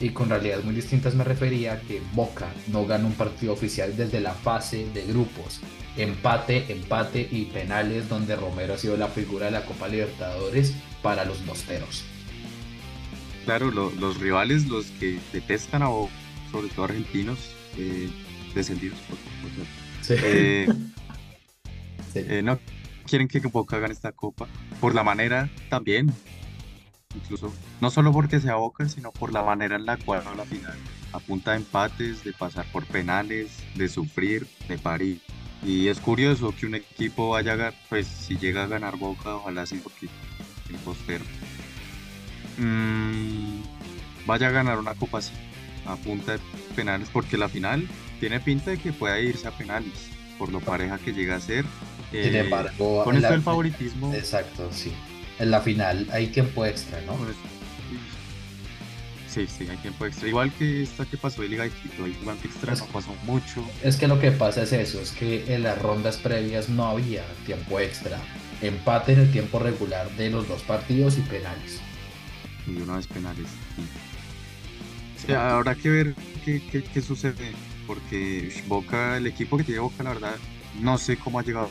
[0.00, 3.96] Y con realidades muy distintas me refería a que Boca no gana un partido oficial
[3.96, 5.60] desde la fase de grupos.
[5.96, 11.24] Empate, empate y penales donde Romero ha sido la figura de la Copa Libertadores para
[11.24, 12.04] los mosteros.
[13.44, 16.12] Claro, los rivales, los que detestan a Boca,
[16.50, 17.38] sobre todo argentinos,
[17.76, 18.08] eh,
[18.54, 19.18] descendidos, por,
[20.10, 20.68] eh,
[22.14, 22.58] eh, no
[23.06, 24.48] quieren que Boca hagan esta copa.
[24.80, 26.12] Por la manera también,
[27.14, 30.44] incluso, no solo porque se Boca, sino por la manera en la cual a la
[30.44, 30.76] final.
[31.12, 35.20] A punta de empates, de pasar por penales, de sufrir, de parir.
[35.62, 39.36] Y es curioso que un equipo vaya a ganar, pues si llega a ganar Boca,
[39.36, 40.08] ojalá sí, porque
[40.68, 41.24] el postero.
[42.58, 43.62] Mm,
[44.26, 45.32] vaya a ganar una copa así,
[45.86, 46.40] a punta de
[46.74, 47.88] penales, porque la final
[48.20, 49.92] tiene pinta de que pueda irse a penales
[50.38, 51.64] por lo pareja que llega a ser.
[52.10, 54.14] Sin eh, embargo, con esto el favoritismo.
[54.14, 54.92] Exacto, sí.
[55.38, 57.14] En la final hay tiempo extra, ¿no?
[57.14, 57.34] Pues,
[59.28, 60.28] sí, sí, hay tiempo extra.
[60.28, 63.14] Igual que esta que pasó de Liga de Quito, hay tiempo extra, Es- no pasó
[63.24, 63.64] mucho.
[63.82, 67.24] Es que lo que pasa es eso, es que en las rondas previas no había
[67.46, 68.20] tiempo extra.
[68.62, 71.80] Empate en el tiempo regular de los dos partidos y penales.
[72.66, 73.46] Y una vez penales.
[73.76, 75.26] Sí.
[75.26, 77.52] Sí, habrá que ver qué, qué- qué sucede,
[77.86, 80.36] porque Boca, el equipo que tiene Boca, la verdad,
[80.80, 81.68] no sé cómo ha llegado.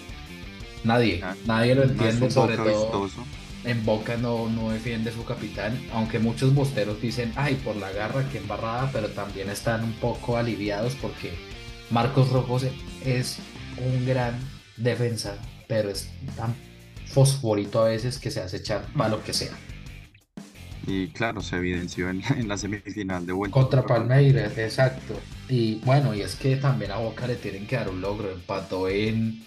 [0.84, 3.26] Nadie, nadie lo entiende, sobre Boca todo vistoso.
[3.64, 8.28] en Boca no, no defiende su capitán, aunque muchos bosteros dicen, ay, por la garra,
[8.30, 11.34] que embarrada, pero también están un poco aliviados porque
[11.90, 12.66] Marcos Rojos
[13.06, 13.38] es
[13.78, 14.38] un gran
[14.78, 16.54] defensa, pero es tan
[17.06, 19.54] fosforito a veces que se hace echar para lo que sea.
[20.86, 23.54] Y claro, se evidenció en, en la semifinal de vuelta.
[23.54, 25.20] Contra Palmeiras, exacto.
[25.48, 28.32] Y bueno, y es que también a Boca le tienen que dar un logro.
[28.32, 29.46] Empató en,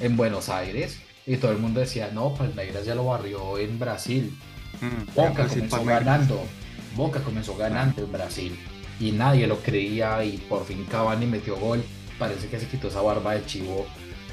[0.00, 4.38] en Buenos Aires y todo el mundo decía, no, Palmeiras ya lo barrió en Brasil.
[4.80, 6.04] Mm, Boca Brasil, comenzó Palmeiras.
[6.04, 6.52] ganando.
[6.94, 8.58] Boca comenzó ganando en Brasil.
[8.98, 11.84] Y nadie lo creía y por fin Cavani metió gol.
[12.18, 13.86] Parece que se quitó esa barba de chivo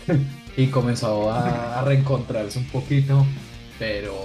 [0.57, 3.25] y comenzó a, a reencontrarse un poquito.
[3.77, 4.15] Pero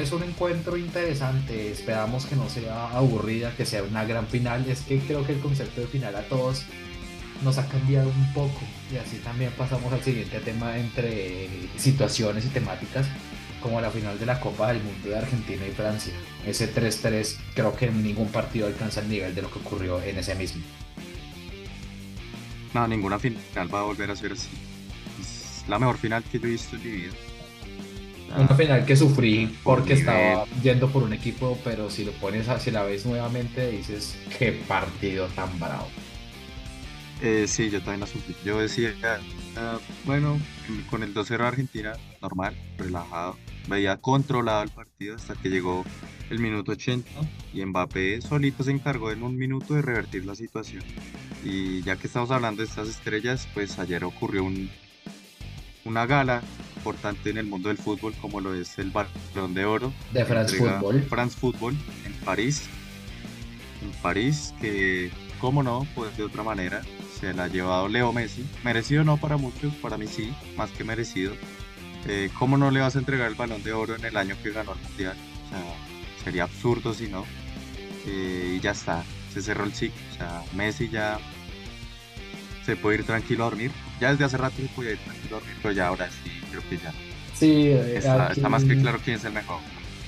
[0.00, 1.70] es un encuentro interesante.
[1.70, 4.68] Esperamos que no sea aburrida, que sea una gran final.
[4.68, 6.64] Es que creo que el concepto de final a todos
[7.42, 8.60] nos ha cambiado un poco.
[8.92, 13.06] Y así también pasamos al siguiente tema entre situaciones y temáticas,
[13.62, 16.12] como la final de la Copa del Mundo de Argentina y Francia.
[16.46, 20.18] Ese 3-3 creo que en ningún partido alcanza el nivel de lo que ocurrió en
[20.18, 20.62] ese mismo.
[22.72, 24.48] No, ninguna final va a volver a ser así.
[25.20, 27.12] Es la mejor final que yo he visto en mi vida.
[28.34, 32.12] Ah, Una final que sufrí Por porque estaba yendo por un equipo, pero si lo
[32.12, 35.86] pones, si la ves nuevamente, dices, qué partido tan bravo.
[37.22, 38.34] Eh, sí, yo también la sufrí.
[38.44, 38.92] Yo decía,
[39.56, 40.40] ah, bueno,
[40.90, 43.36] con el 2-0 de Argentina, normal, relajado.
[43.68, 45.84] Veía controlado el partido hasta que llegó
[46.28, 47.08] el minuto 80
[47.52, 50.82] y Mbappé solito se encargó en un minuto de revertir la situación.
[51.44, 54.70] Y ya que estamos hablando de estas estrellas, pues ayer ocurrió un,
[55.84, 56.42] una gala
[56.84, 60.58] importante en el mundo del fútbol como lo es el Balón de Oro De France
[60.58, 61.02] Football.
[61.04, 62.68] France Football en París.
[63.82, 66.82] En París, que, cómo no, pues de otra manera,
[67.18, 68.44] se la ha llevado Leo Messi.
[68.62, 71.32] Merecido no para muchos, para mí sí, más que merecido.
[72.06, 74.50] Eh, ¿Cómo no le vas a entregar el balón de oro en el año que
[74.50, 75.16] ganó el mundial?
[75.46, 75.64] O sea,
[76.22, 77.24] sería absurdo si no.
[78.06, 80.02] Eh, y ya está, se cerró el ciclo.
[80.12, 81.18] O sea, Messi ya
[82.66, 83.70] se puede ir tranquilo a dormir.
[84.04, 84.90] Ya desde hace rato se podía
[85.30, 86.92] dormir, pero ya ahora sí, creo que ya
[87.34, 89.58] Sí, está, está más que aquí- claro quién es el mejor.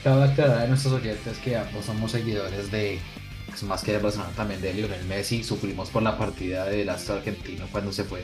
[0.04, 2.98] Cabe aclarar a nuestros oyentes que ambos somos seguidores de,
[3.46, 5.42] pues, más que de Barcelona, también de Lionel Messi.
[5.42, 8.22] Sufrimos por la partida del astro argentino cuando se fue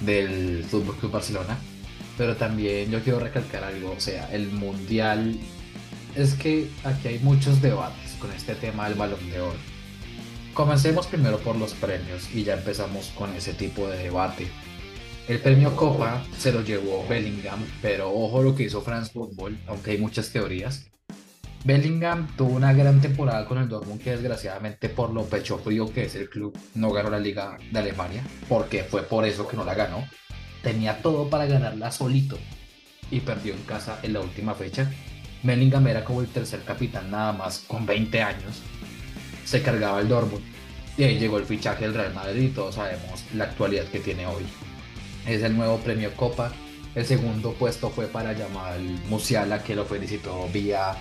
[0.00, 1.56] del Fútbol Club Barcelona.
[2.18, 5.38] Pero también yo quiero recalcar algo, o sea, el mundial.
[6.16, 9.56] Es que aquí hay muchos debates con este tema del balón de oro.
[10.54, 14.48] Comencemos primero por los premios y ya empezamos con ese tipo de debate.
[15.28, 19.90] El premio Copa se lo llevó Bellingham, pero ojo lo que hizo France Football, aunque
[19.90, 20.86] hay muchas teorías.
[21.66, 26.04] Bellingham tuvo una gran temporada con el Dortmund que desgraciadamente por lo pecho frío que
[26.04, 29.66] es el club no ganó la liga de Alemania, porque fue por eso que no
[29.66, 30.08] la ganó.
[30.62, 32.38] Tenía todo para ganarla solito
[33.10, 34.90] y perdió en casa en la última fecha.
[35.42, 38.62] Bellingham era como el tercer capitán nada más con 20 años.
[39.44, 40.44] Se cargaba el Dortmund
[40.96, 44.24] y ahí llegó el fichaje del Real Madrid y todos sabemos la actualidad que tiene
[44.26, 44.46] hoy.
[45.28, 46.50] Es el nuevo premio Copa.
[46.94, 50.96] El segundo puesto fue para Yamal Musiala que lo felicitó vía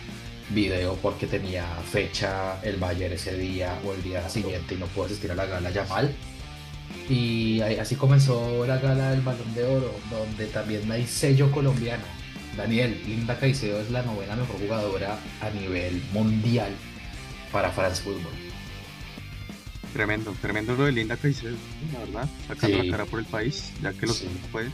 [0.50, 5.06] video porque tenía fecha el Bayern ese día o el día siguiente y no pudo
[5.06, 6.14] asistir a la gala Yamal.
[7.10, 12.04] Y así comenzó la gala del Balón de Oro, donde también hay sello colombiano.
[12.58, 16.74] Daniel, Linda Caicedo es la novena mejor jugadora a nivel mundial
[17.54, 18.47] para France Football.
[19.94, 21.56] Tremendo, tremendo lo de Linda Caicedo,
[21.94, 22.88] la verdad, sacando Sí.
[22.88, 24.28] la cara por el país, ya que lo Sí.
[24.52, 24.70] puede.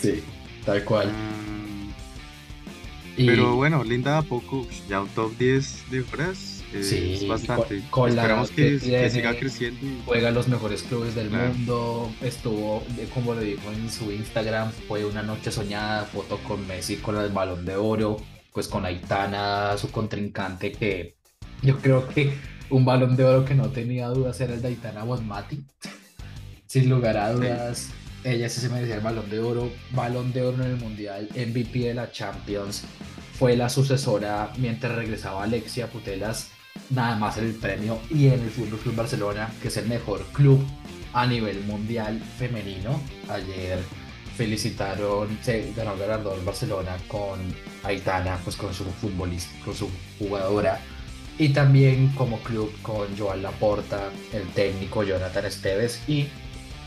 [0.00, 0.22] Sí,
[0.64, 1.08] tal cual.
[1.12, 1.58] Mm,
[3.16, 7.80] Y- Pero bueno, Linda a poco, ya un top 10 de horas Sí, es bastante.
[7.80, 9.80] con- con la Esperamos que que, que tiene- siga creciendo.
[10.06, 11.52] juega los mejores clubes del Claro.
[11.52, 16.98] mundo, estuvo, como lo dijo en su Instagram, fue una noche soñada, foto con Messi
[16.98, 18.18] con el balón de oro,
[18.52, 21.16] pues con Aitana, su contrincante, que
[21.62, 22.32] yo creo que
[22.70, 25.64] un balón de oro que no tenía dudas era el de Aitana Bonmati,
[26.66, 27.90] sin lugar a dudas,
[28.24, 31.78] ella sí se merecía el balón de oro, balón de oro en el Mundial, MVP
[31.78, 32.84] de la Champions,
[33.38, 36.50] fue la sucesora mientras regresaba Alexia Putelas
[36.90, 40.24] nada más en el premio y en el Fútbol Club Barcelona, que es el mejor
[40.32, 40.64] club
[41.12, 43.00] a nivel mundial femenino.
[43.28, 43.78] Ayer
[44.36, 47.38] felicitaron, se ganó el galardón Barcelona con
[47.84, 50.80] Aitana, pues con su futbolista, con su jugadora,
[51.38, 56.26] y también como club con Joan Laporta, el técnico Jonathan Esteves y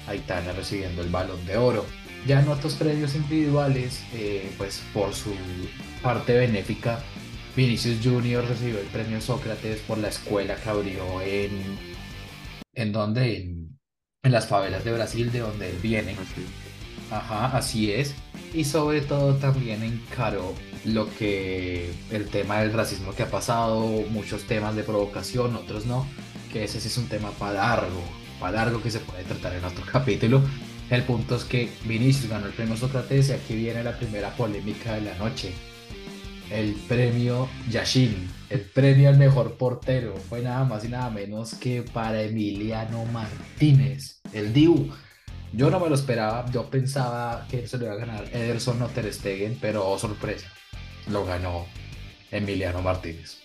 [0.08, 1.86] Aitana recibiendo el balón de oro.
[2.28, 5.34] Ya en otros premios individuales, eh, pues por su
[6.04, 7.00] parte benéfica,
[7.56, 11.78] Vinicius Junior recibió el premio Sócrates por la escuela que abrió en,
[12.74, 13.80] en donde, en,
[14.24, 16.12] en las favelas de Brasil, de donde él viene.
[16.12, 16.46] Así.
[17.10, 18.16] Ajá, así es.
[18.54, 24.44] Y sobre todo también encaró lo que el tema del racismo que ha pasado, muchos
[24.44, 26.08] temas de provocación, otros no,
[26.52, 28.02] que ese sí es un tema para largo,
[28.40, 30.42] para largo que se puede tratar en otro capítulo.
[30.90, 34.96] El punto es que Vinicius ganó el premio Sócrates y aquí viene la primera polémica
[34.96, 35.54] de la noche.
[36.50, 41.82] El premio Yashin, el premio al mejor portero, fue nada más y nada menos que
[41.82, 44.92] para Emiliano Martínez, el Diu.
[45.52, 48.92] Yo no me lo esperaba, yo pensaba que se lo iba a ganar Ederson o
[48.92, 50.58] Ter Stegen, pero oh, sorpresa,
[51.06, 51.74] lo ganó
[52.32, 53.44] Emiliano Martínez.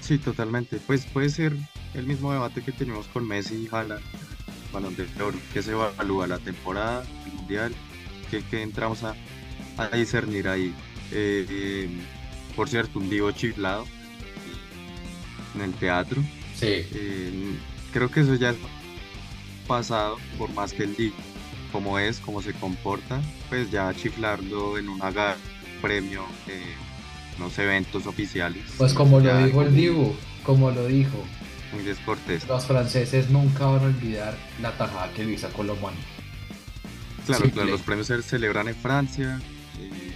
[0.00, 0.80] Sí, totalmente.
[0.80, 1.56] Pues puede ser
[1.92, 4.04] el mismo debate que tenemos con Messi y Haaland,
[4.72, 7.78] Balón de Oro, que se evalúa la temporada, el mundial,
[8.30, 9.18] que, que entramos a,
[9.76, 10.76] a discernir ahí.
[11.10, 11.90] Eh, eh,
[12.54, 13.90] por cierto, un divo chiflado
[15.54, 16.28] en el teatro.
[16.52, 18.58] Sí, Eh, creo que eso ya es
[19.68, 21.14] pasado, por más que el divo,
[21.70, 25.36] como es, cómo se comporta, pues ya chiflarlo en una gala,
[25.80, 26.74] premio, eh,
[27.38, 28.64] unos eventos oficiales.
[28.78, 31.22] pues como lo dijo el Dibu, como lo dijo,
[31.72, 32.48] Muy descortés.
[32.48, 35.98] los franceses nunca van a olvidar la tajada que le hizo a Colomani.
[37.26, 37.52] Claro, Simple.
[37.52, 39.40] claro, los premios se celebran en Francia.
[39.78, 40.12] eh,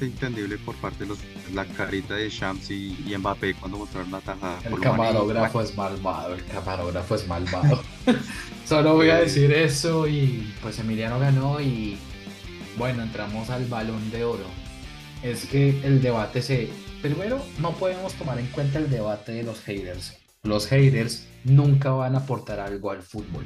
[0.00, 1.18] entendible por parte de los
[1.52, 4.58] la carita de Shams y, y Mbappé cuando mostraron la tajada.
[4.64, 7.82] El camarógrafo es malvado, el camarógrafo es malvado.
[8.64, 11.98] Solo voy a decir eso y pues Emiliano ganó y
[12.76, 14.46] bueno, entramos al balón de oro.
[15.22, 16.70] Es que el debate se...
[17.02, 20.16] Primero, no podemos tomar en cuenta el debate de los haters.
[20.42, 23.44] Los haters nunca van a aportar algo al fútbol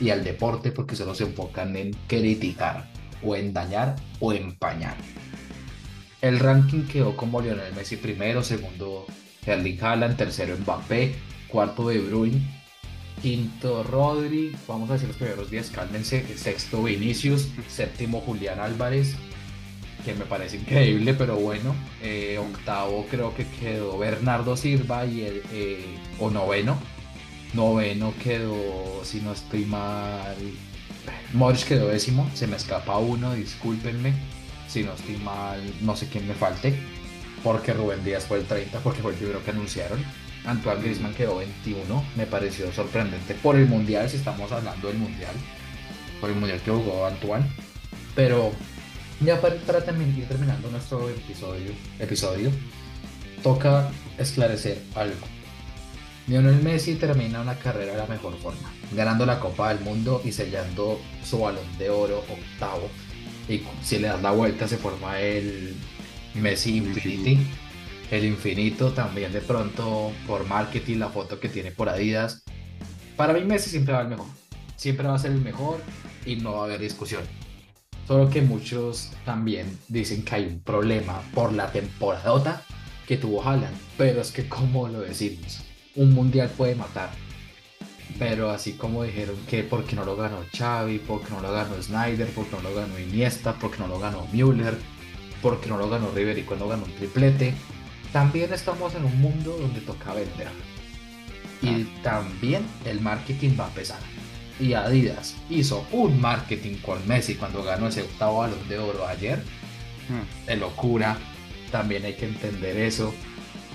[0.00, 2.90] y al deporte porque solo se enfocan en criticar
[3.24, 4.96] o en dañar o empañar.
[6.26, 9.06] El ranking quedó como Lionel Messi primero, segundo
[9.46, 11.14] Erling Haaland, tercero Mbappé,
[11.46, 12.42] cuarto De Bruyne,
[13.22, 19.14] quinto Rodri, vamos a decir los primeros 10, cálmense, sexto Vinicius, séptimo Julián Álvarez,
[20.04, 25.42] que me parece increíble, pero bueno, eh, octavo creo que quedó Bernardo Silva y el,
[25.52, 25.84] eh,
[26.18, 26.76] o noveno,
[27.54, 30.34] noveno quedó, si no estoy mal,
[31.34, 34.12] Modric quedó décimo, se me escapa uno, discúlpenme,
[34.68, 36.78] si no estoy mal, no sé quién me falte,
[37.42, 40.02] porque Rubén Díaz fue el 30, porque fue el primero que anunciaron.
[40.44, 45.34] Antoine Griezmann quedó 21, me pareció sorprendente por el Mundial, si estamos hablando del Mundial,
[46.20, 47.46] por el Mundial que jugó Antoine.
[48.14, 48.52] Pero
[49.20, 52.50] ya para, para termin- ir terminando nuestro episodio, episodio,
[53.42, 55.26] toca esclarecer algo.
[56.28, 60.32] Lionel Messi termina una carrera de la mejor forma, ganando la Copa del Mundo y
[60.32, 62.88] sellando su balón de oro octavo.
[63.48, 65.76] Y si le das la vuelta se forma el
[66.34, 67.38] Messi Infinity.
[68.10, 72.44] El infinito también de pronto por marketing, la foto que tiene por Adidas.
[73.16, 74.26] Para mí Messi siempre va el mejor.
[74.76, 75.80] Siempre va a ser el mejor
[76.24, 77.22] y no va a haber discusión.
[78.06, 82.62] Solo que muchos también dicen que hay un problema por la temporadota
[83.08, 83.76] que tuvo Haaland.
[83.98, 85.62] Pero es que como lo decimos,
[85.96, 87.10] un mundial puede matar.
[88.18, 92.28] Pero así como dijeron que porque no lo ganó Xavi, porque no lo ganó Snyder,
[92.34, 94.78] porque no lo ganó Iniesta, porque no lo ganó Müller,
[95.42, 97.52] porque no lo ganó River y cuando ganó un triplete,
[98.12, 100.48] también estamos en un mundo donde toca vender.
[101.62, 103.98] Y también el marketing va a pesar.
[104.60, 109.42] Y Adidas hizo un marketing con Messi cuando ganó ese octavo balón de oro ayer.
[110.08, 110.46] Hmm.
[110.46, 111.18] De locura.
[111.70, 113.12] También hay que entender eso.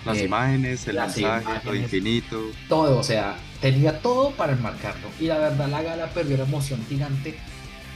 [0.05, 1.83] Las Eh, imágenes, el las mensaje, lo imágenes.
[1.83, 2.39] infinito.
[2.67, 5.07] todo, o sea, tenía todo para enmarcarlo.
[5.19, 7.35] Y la verdad, la gala perdió la emoción gigante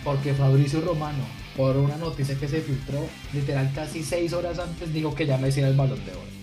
[0.04, 1.24] porque Fabricio Romano,
[1.58, 5.60] por una noticia que se filtró, literal casi seis horas antes, dijo que ya Messi
[5.62, 6.36] era el balón de oro.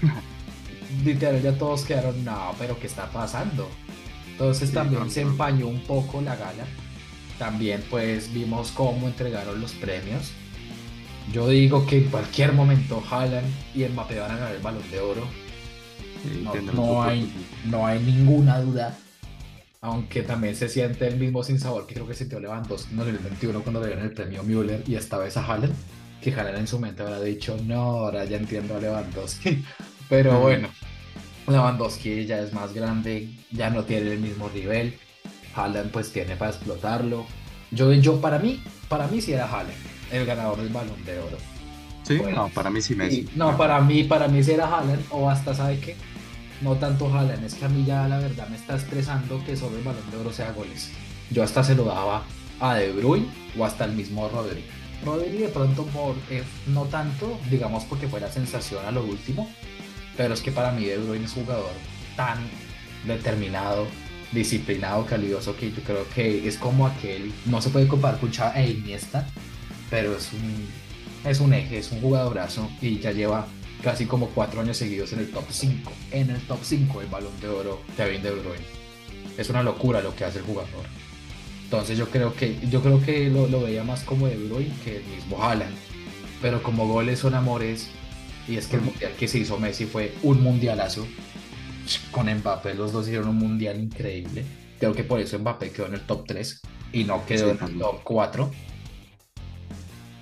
[1.04, 3.68] literal, ya todos quedaron, no, pero ¿qué está pasando?
[4.30, 6.64] Entonces Sí, también no, se empañó un poco la gala.
[7.38, 10.32] También pues vimos cómo entregaron los premios.
[11.32, 15.00] Yo digo que en cualquier momento Haaland y Mbappé van a ganar el balón de
[15.00, 15.26] oro.
[16.42, 17.32] No, no hay,
[17.64, 18.96] no hay ninguna duda.
[19.82, 23.62] Aunque también se siente el mismo sinsabor que creo que sintió Lewandowski en el 2021
[23.62, 25.74] cuando le dieron el premio Müller y esta vez a Haaland.
[26.20, 29.64] Que Haaland en su mente habrá dicho, no, ahora ya entiendo a Lewandowski.
[30.10, 30.68] Pero bueno,
[31.46, 34.98] Lewandowski ya es más grande, ya no tiene el mismo nivel.
[35.54, 37.24] Haaland pues tiene para explotarlo.
[37.70, 39.72] Yo, yo para mí, para mí sí era Haaland,
[40.12, 41.38] el ganador del Balón de Oro.
[42.02, 43.28] Sí, Pues, no, para mí sí Messi.
[43.36, 45.96] No, para mí, para mí sí era Haaland, o hasta, ¿sabe qué?
[46.60, 49.78] No tanto Haaland, es que a mí ya la verdad me está estresando que solo
[49.78, 50.90] el Balón de Oro sea goles.
[51.30, 52.24] Yo hasta se lo daba
[52.60, 54.64] a De Bruyne o hasta el mismo Rodri.
[55.04, 59.50] Rodri de pronto por, eh, no tanto, digamos porque fue la sensación a lo último,
[60.16, 61.72] pero es que para mí De Bruyne es un jugador
[62.16, 62.38] tan
[63.06, 63.86] determinado,
[64.32, 68.60] disciplinado, calidoso que yo creo que es como aquel, no se puede comparar con Xavi
[68.60, 69.26] e Iniesta,
[69.88, 70.68] pero es un,
[71.30, 73.46] es un eje, es un jugadorazo y ya lleva
[73.82, 77.40] casi como cuatro años seguidos en el top 5, en el top 5 del balón
[77.40, 78.64] de oro Kevin De Bruyne.
[79.36, 80.84] Es una locura lo que hace el jugador.
[81.64, 84.98] Entonces yo creo que, yo creo que lo, lo veía más como De Bruyne que
[84.98, 85.74] el mismo Haaland.
[86.42, 87.88] Pero como goles son amores,
[88.48, 91.06] y es que el mundial que se hizo Messi fue un mundialazo.
[92.10, 94.44] Con Mbappé los dos hicieron un mundial increíble.
[94.78, 96.60] Creo que por eso Mbappé quedó en el top 3
[96.92, 98.50] y no quedó Sí, en el top 4.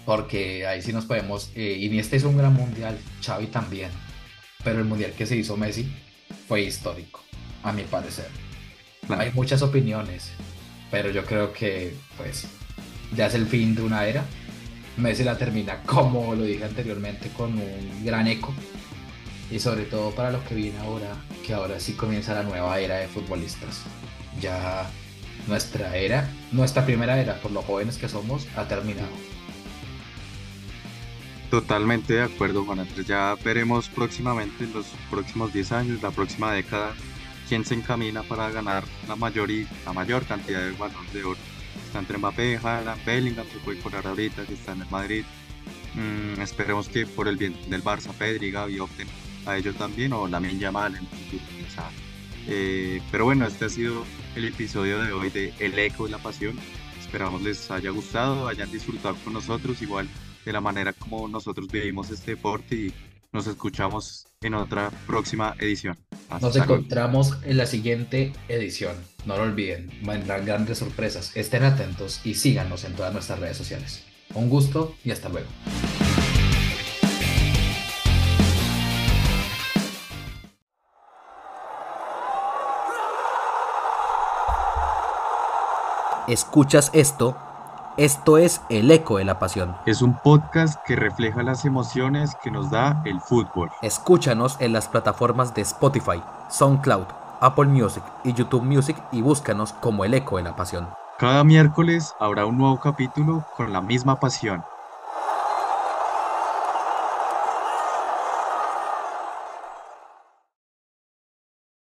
[0.09, 1.51] Porque ahí sí nos podemos.
[1.55, 3.91] Eh, Iniesta hizo un gran mundial, Xavi también.
[4.65, 5.87] Pero el mundial que se hizo Messi
[6.49, 7.23] fue histórico,
[7.63, 8.29] a mi parecer.
[9.07, 9.21] Claro.
[9.21, 10.31] Hay muchas opiniones,
[10.91, 12.47] pero yo creo que, pues,
[13.15, 14.25] ya es el fin de una era.
[14.97, 18.55] Messi la termina, como lo dije anteriormente, con un gran eco.
[19.51, 22.97] Y sobre todo para los que viene ahora, que ahora sí comienza la nueva era
[22.97, 23.83] de futbolistas.
[24.41, 24.89] Ya
[25.49, 29.28] nuestra era, nuestra primera era, por los jóvenes que somos, ha terminado.
[31.51, 33.07] Totalmente de acuerdo, Juan Andrés.
[33.07, 36.95] Ya veremos próximamente, en los próximos 10 años, la próxima década,
[37.49, 41.39] quién se encamina para ganar la mayor, y, la mayor cantidad de balones de oro.
[41.87, 45.25] Está entre Mbappé, Haaland, Bellingham, se puede colar ahorita, que está en el Madrid.
[45.95, 49.09] Mm, esperemos que por el bien del Barça, Pedri, Gavi opten
[49.47, 51.43] a ello también, o la Yamal en el futuro.
[52.47, 56.19] Eh, pero bueno, este ha sido el episodio de hoy de El Eco de la
[56.19, 56.59] Pasión.
[57.01, 60.09] Esperamos les haya gustado, hayan disfrutado con nosotros, igual
[60.49, 62.95] de la manera como nosotros vivimos este deporte y
[63.33, 65.99] nos escuchamos en otra próxima edición.
[66.31, 66.75] Hasta Nos luego.
[66.75, 68.97] encontramos en la siguiente edición.
[69.27, 71.37] No lo olviden, vendrán grandes sorpresas.
[71.37, 74.05] Estén atentos y síganos en todas nuestras redes sociales.
[74.33, 75.49] Un gusto y hasta luego.
[86.27, 87.37] ¿Escuchas esto?
[87.99, 89.75] Esto es El Eco de la Pasión.
[89.85, 93.73] Es un podcast que refleja las emociones que nos da el fútbol.
[93.83, 97.07] Escúchanos en las plataformas de Spotify, SoundCloud,
[97.41, 100.87] Apple Music y YouTube Music y búscanos como El Eco de la Pasión.
[101.19, 104.63] Cada miércoles habrá un nuevo capítulo con la misma pasión.